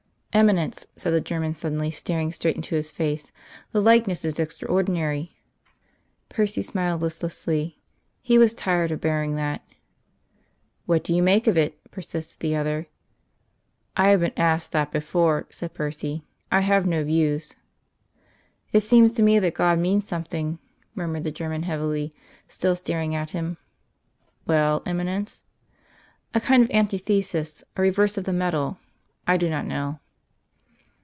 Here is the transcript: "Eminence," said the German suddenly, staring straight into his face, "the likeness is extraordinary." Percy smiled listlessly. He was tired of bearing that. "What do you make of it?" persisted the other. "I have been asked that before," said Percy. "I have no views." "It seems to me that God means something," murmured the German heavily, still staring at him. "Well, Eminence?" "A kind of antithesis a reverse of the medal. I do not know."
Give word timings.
"Eminence," 0.33 0.87
said 0.95 1.11
the 1.11 1.19
German 1.19 1.53
suddenly, 1.53 1.91
staring 1.91 2.31
straight 2.31 2.55
into 2.55 2.73
his 2.73 2.89
face, 2.89 3.33
"the 3.73 3.81
likeness 3.81 4.23
is 4.23 4.39
extraordinary." 4.39 5.35
Percy 6.29 6.61
smiled 6.61 7.01
listlessly. 7.01 7.81
He 8.21 8.37
was 8.37 8.53
tired 8.53 8.91
of 8.93 9.01
bearing 9.01 9.35
that. 9.35 9.61
"What 10.85 11.03
do 11.03 11.13
you 11.13 11.21
make 11.21 11.47
of 11.47 11.57
it?" 11.57 11.77
persisted 11.91 12.39
the 12.39 12.55
other. 12.55 12.87
"I 13.97 14.07
have 14.07 14.21
been 14.21 14.31
asked 14.37 14.71
that 14.71 14.89
before," 14.89 15.47
said 15.49 15.73
Percy. 15.73 16.23
"I 16.49 16.61
have 16.61 16.85
no 16.85 17.03
views." 17.03 17.57
"It 18.71 18.79
seems 18.79 19.11
to 19.11 19.23
me 19.23 19.37
that 19.37 19.53
God 19.53 19.79
means 19.79 20.07
something," 20.07 20.59
murmured 20.95 21.25
the 21.25 21.31
German 21.31 21.63
heavily, 21.63 22.15
still 22.47 22.77
staring 22.77 23.13
at 23.13 23.31
him. 23.31 23.57
"Well, 24.47 24.81
Eminence?" 24.85 25.43
"A 26.33 26.39
kind 26.39 26.63
of 26.63 26.69
antithesis 26.71 27.65
a 27.75 27.81
reverse 27.81 28.17
of 28.17 28.23
the 28.23 28.31
medal. 28.31 28.77
I 29.27 29.35
do 29.35 29.49
not 29.49 29.65
know." 29.67 29.99